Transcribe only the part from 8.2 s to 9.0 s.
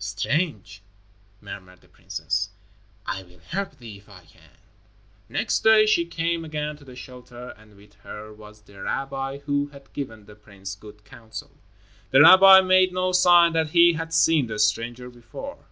was the